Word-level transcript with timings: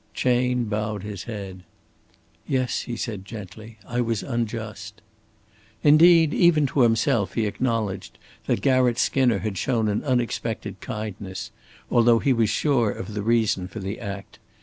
Chayne 0.15 0.63
bowed 0.63 1.03
his 1.03 1.25
head. 1.25 1.61
"Yes," 2.47 2.81
he 2.81 2.97
said, 2.97 3.23
gently. 3.23 3.77
"I 3.85 4.01
was 4.01 4.23
unjust." 4.23 4.99
Indeed 5.83 6.33
even 6.33 6.65
to 6.65 6.81
himself 6.81 7.35
he 7.35 7.45
acknowledged 7.45 8.17
that 8.47 8.61
Garratt 8.63 8.97
Skinner 8.97 9.37
had 9.37 9.59
shown 9.59 9.87
an 9.87 10.03
unexpected 10.03 10.79
kindness, 10.81 11.51
although 11.91 12.17
he 12.17 12.33
was 12.33 12.49
sure 12.49 12.89
of 12.89 13.13
the 13.13 13.21
reason 13.21 13.67
for 13.67 13.77
the 13.77 13.99
act. 13.99 14.39